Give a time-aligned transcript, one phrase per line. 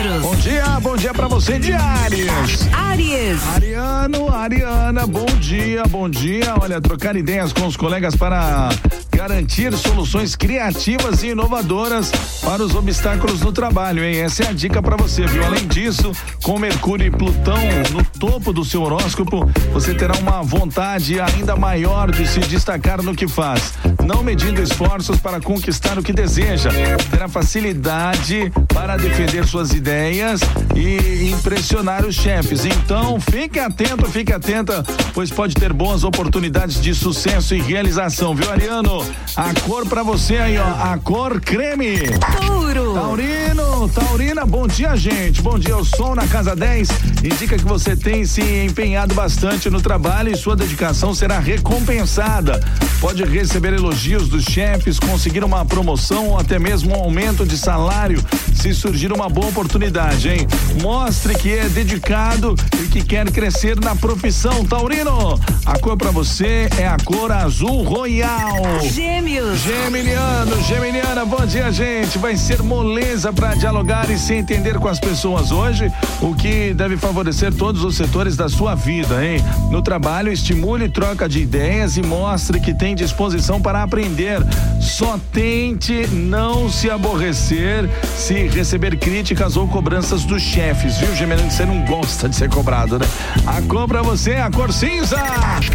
[0.00, 0.22] astros.
[0.22, 2.68] Bom dia, bom dia pra você de Ares.
[2.72, 3.48] Aries.
[3.54, 6.54] Ariano, Ariana, bom dia, bom dia.
[6.60, 8.70] Olha, trocar ideias com os colegas para
[9.14, 12.10] garantir soluções criativas e inovadoras
[12.42, 14.20] para os obstáculos no trabalho, hein?
[14.20, 15.44] Essa é a dica para você, viu?
[15.44, 16.12] Além disso,
[16.42, 17.58] com Mercúrio e Plutão
[17.92, 23.14] no topo do seu horóscopo, você terá uma vontade ainda maior de se destacar no
[23.14, 23.74] que faz,
[24.12, 26.68] não medindo esforços para conquistar o que deseja.
[27.12, 30.40] Terá facilidade para defender suas ideias
[30.74, 32.64] e impressionar os chefes.
[32.64, 38.50] Então, fique atento, fique atenta, pois pode ter boas oportunidades de sucesso e realização, viu,
[38.50, 39.06] Ariano?
[39.36, 40.92] A cor pra você aí, ó.
[40.92, 41.98] A cor creme.
[42.44, 42.94] Touro.
[42.94, 45.40] Taurino, Taurina, bom dia, gente.
[45.40, 46.88] Bom dia, o som na casa 10
[47.22, 52.60] indica que você tem se empenhado bastante no trabalho e sua dedicação será recompensada.
[53.00, 58.22] Pode receber elogios dos chefes, conseguir uma promoção ou até mesmo um aumento de salário
[58.54, 60.46] se surgir uma boa oportunidade, hein?
[60.82, 65.40] Mostre que é dedicado e que quer crescer na profissão, Taurino.
[65.64, 68.80] A cor pra você é a cor azul royal.
[68.82, 69.60] Gêmeos.
[69.60, 72.18] Geminiano, Geminiana, bom dia, gente.
[72.18, 76.98] Vai ser moleza para dialogar e se entender com as pessoas hoje, o que deve
[76.98, 79.42] favorecer todos os setores da sua vida, hein?
[79.70, 84.38] No trabalho, estimule troca de ideias e mostre que tem disposição para aprender.
[84.80, 91.50] Só tente não se aborrecer se receber críticas ou cobranças dos chefes, viu, Geminiano?
[91.50, 93.06] Você não gosta de ser cobrado, né?
[93.46, 95.16] A cor pra você é a cor cinza.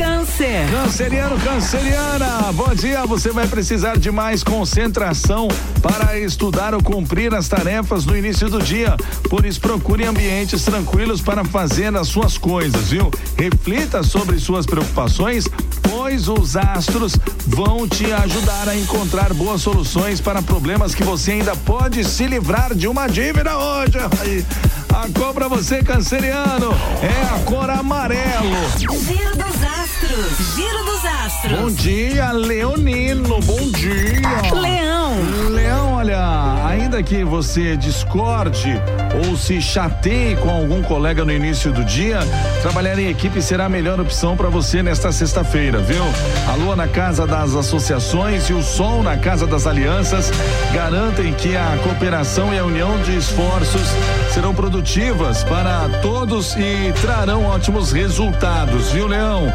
[0.06, 0.70] Câncer.
[0.70, 3.04] Canceriano, canceriana, bom dia.
[3.08, 5.48] Você vai precisar de mais concentração
[5.82, 8.96] para estudar ou cumprir as tarefas no início do dia.
[9.30, 13.10] Por isso, procure ambientes tranquilos para fazer as suas coisas, viu?
[13.36, 15.48] Reflita sobre suas preocupações,
[15.82, 21.56] pois os astros vão te ajudar a encontrar boas soluções para problemas que você ainda
[21.56, 23.98] pode se livrar de uma dívida hoje.
[24.22, 24.46] Aí,
[24.90, 28.70] A cor pra você, canceriano, é a cor amarelo.
[28.78, 29.75] Giro dos
[30.06, 30.56] astros.
[30.56, 31.60] Giro dos astros.
[31.60, 33.40] Bom dia, Leonino.
[33.42, 34.54] Bom dia.
[34.54, 35.16] Leão.
[35.50, 38.80] Leão, olha, ainda que você discorde
[39.28, 42.20] ou se chateie com algum colega no início do dia,
[42.62, 46.04] trabalhar em equipe será a melhor opção para você nesta sexta-feira, viu?
[46.48, 50.32] A lua na casa das associações e o sol na casa das alianças
[50.74, 53.88] garantem que a cooperação e a união de esforços
[54.32, 59.48] serão produtivas para todos e trarão ótimos resultados, viu, Leão?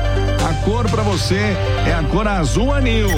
[0.49, 1.57] A cor para você
[1.87, 3.09] é a cor azul anil.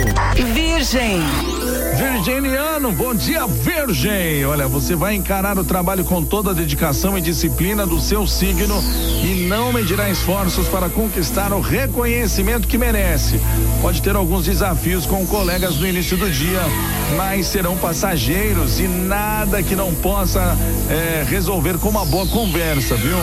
[0.53, 1.62] Virgem.
[1.97, 4.45] Virginiano, bom dia, Virgem.
[4.47, 8.83] Olha, você vai encarar o trabalho com toda a dedicação e disciplina do seu signo
[9.23, 13.41] e não medirá esforços para conquistar o reconhecimento que merece.
[13.81, 16.63] Pode ter alguns desafios com colegas no início do dia,
[17.17, 20.57] mas serão passageiros e nada que não possa
[20.89, 23.19] eh, resolver com uma boa conversa, viu?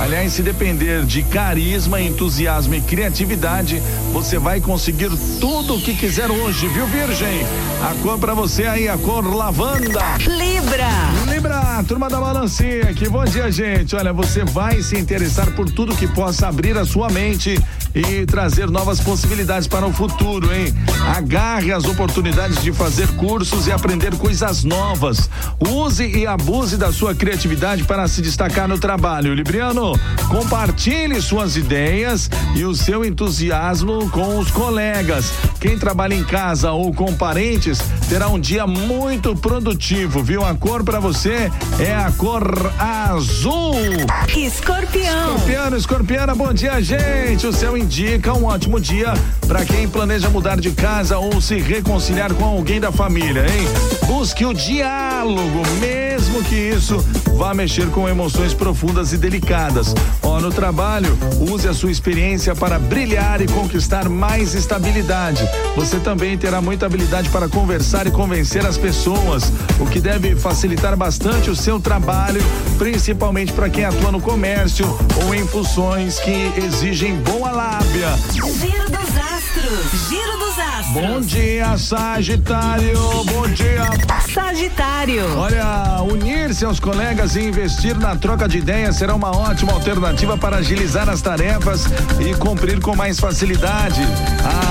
[0.00, 6.30] Aliás, se depender de carisma, entusiasmo e criatividade, você vai conseguir tudo o que quiser
[6.30, 7.46] hoje, viu, Virgem?
[7.82, 10.02] A cor pra você aí, a cor lavanda.
[10.18, 10.88] Libra.
[11.32, 13.08] Libra, turma da balancinha aqui.
[13.08, 13.96] Bom dia, gente.
[13.96, 17.58] Olha, você vai se interessar por tudo que possa abrir a sua mente
[17.96, 20.74] e trazer novas possibilidades para o futuro, hein?
[21.16, 25.30] Agarre as oportunidades de fazer cursos e aprender coisas novas.
[25.58, 29.32] Use e abuse da sua criatividade para se destacar no trabalho.
[29.32, 29.92] Libriano,
[30.28, 35.32] compartilhe suas ideias e o seu entusiasmo com os colegas.
[35.60, 37.78] Quem trabalha em casa ou com parentes
[38.08, 40.44] terá um dia muito produtivo, viu?
[40.44, 43.74] A cor para você é a cor azul.
[44.36, 45.36] Escorpião.
[45.36, 47.46] Escorpiano, escorpiana, bom dia, gente.
[47.46, 49.12] O céu indica um ótimo dia
[49.46, 53.66] para quem planeja mudar de casa ou se reconciliar com alguém da família, hein?
[54.06, 56.98] Busque o diálogo, mesmo que isso
[57.36, 59.94] vá mexer com emoções profundas e delicadas.
[60.22, 61.16] Ó, no trabalho,
[61.50, 65.46] use a sua experiência para brilhar e conquistar mais estabilidade.
[65.76, 70.96] Você também terá muita habilidade para conversar e convencer as pessoas, o que deve facilitar
[70.96, 72.42] bastante o seu trabalho,
[72.78, 74.86] principalmente para quem atua no comércio
[75.24, 78.08] ou em funções que exigem boa lábia.
[78.32, 80.08] Giro dos astros.
[80.08, 80.45] Giro dos
[80.76, 80.92] astros.
[80.92, 82.98] Bom dia, Sagitário.
[83.24, 83.82] Bom dia.
[84.32, 85.38] Sagitário.
[85.38, 90.56] Olha, unir-se aos colegas e investir na troca de ideias será uma ótima alternativa para
[90.58, 91.86] agilizar as tarefas
[92.20, 94.00] e cumprir com mais facilidade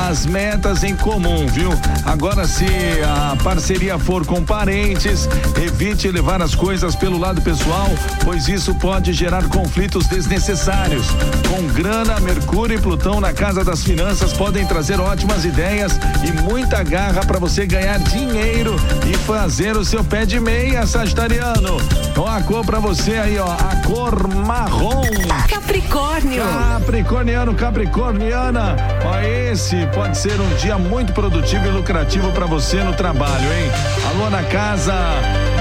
[0.08, 1.72] as metas em comum, viu?
[2.06, 2.66] Agora, se
[3.04, 5.28] a parceria for com parentes,
[5.64, 7.90] evite levar as coisas pelo lado pessoal,
[8.24, 11.08] pois isso pode gerar conflitos desnecessários.
[11.50, 16.84] Com grana, Mercúrio e Plutão na casa das finanças podem trazer ótimas ideias e muita
[16.84, 18.76] garra para você ganhar dinheiro
[19.08, 21.78] e fazer o seu pé de meia, Sagitariano.
[22.10, 25.04] Então a cor pra você aí, ó, a cor marrom.
[25.50, 26.44] Capricórnio.
[26.44, 28.76] Capricorniano, Capricorniana.
[29.04, 33.72] Ó, esse pode ser um dia muito produtivo e lucrativo para você no trabalho, hein?
[34.10, 34.94] Alô na casa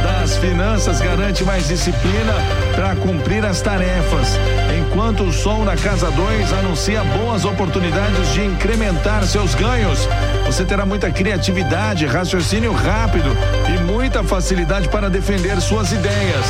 [0.05, 2.35] das finanças garante mais disciplina
[2.75, 4.39] para cumprir as tarefas.
[4.79, 10.07] Enquanto o Sol na Casa 2 anuncia boas oportunidades de incrementar seus ganhos.
[10.45, 13.35] Você terá muita criatividade, raciocínio rápido
[13.75, 16.45] e muita facilidade para defender suas ideias.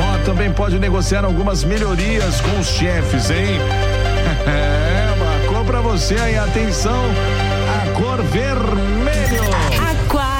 [0.00, 3.60] Ó, também pode negociar algumas melhorias com os chefes, hein?
[4.44, 7.04] É, uma cor pra você aí, atenção,
[7.76, 9.01] a cor vermelho.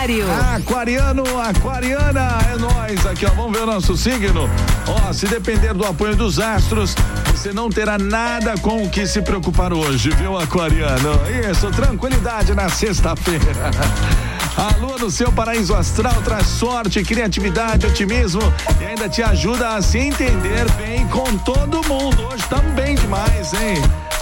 [0.02, 0.26] Aquário.
[0.56, 3.30] Aquariano, aquariana, é nós aqui, ó.
[3.30, 4.50] Vamos ver o nosso signo.
[4.88, 6.96] Ó, se depender do apoio dos astros,
[7.30, 11.20] você não terá nada com o que se preocupar hoje, viu, aquariano?
[11.48, 13.70] Isso, tranquilidade na sexta-feira.
[14.58, 18.42] A lua no seu paraíso astral traz sorte, criatividade, otimismo
[18.80, 22.26] e ainda te ajuda a se entender bem com todo mundo.
[22.26, 22.44] Hoje
[22.74, 23.76] bem demais, hein?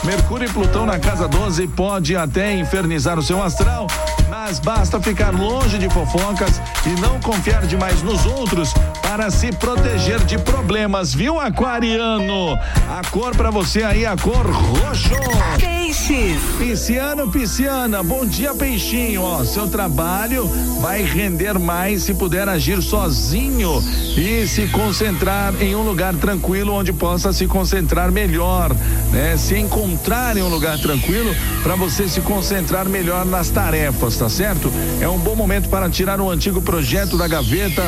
[0.05, 3.87] Mercúrio e Plutão na casa 12 pode até infernizar o seu astral,
[4.29, 10.20] mas basta ficar longe de fofocas e não confiar demais nos outros para se proteger
[10.20, 12.58] de problemas, viu, aquariano?
[12.88, 15.80] A cor para você aí, a cor roxo.
[15.91, 16.41] Peixes.
[16.57, 19.23] Pisciano, pisciana, bom dia, peixinho.
[19.23, 20.47] Ó, seu trabalho
[20.81, 23.83] vai render mais se puder agir sozinho
[24.17, 28.73] e se concentrar em um lugar tranquilo onde possa se concentrar melhor,
[29.11, 29.37] né?
[29.37, 31.35] Se encontrar em um lugar tranquilo
[31.65, 34.73] para você se concentrar melhor nas tarefas, tá certo?
[35.01, 37.83] É um bom momento para tirar um antigo projeto da gaveta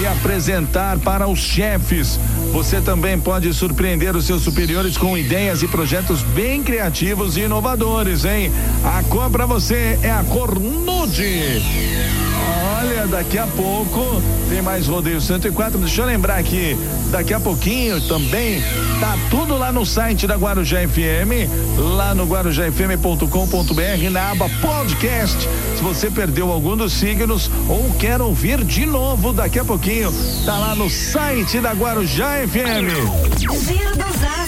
[0.00, 2.16] e apresentar para os chefes.
[2.52, 8.24] Você também pode surpreender os seus superiores com ideias e projetos bem criativos e inovadores,
[8.24, 8.50] hein?
[8.84, 11.62] A cor para você é a cor nude.
[12.78, 15.78] Olha, daqui a pouco tem mais rodeio 104.
[15.78, 16.76] Deixa eu lembrar aqui,
[17.10, 18.62] daqui a pouquinho também
[18.98, 21.48] tá tudo lá no site da Guarujá FM,
[21.96, 25.48] lá no guarujafm.com.br, na aba podcast.
[25.76, 30.12] Se você perdeu algum dos signos ou quer ouvir de novo daqui a pouquinho,
[30.44, 33.38] tá lá no site da Guarujá FM.
[33.38, 34.39] Giro dos.